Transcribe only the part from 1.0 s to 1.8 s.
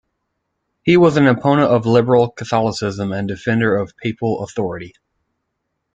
an opponent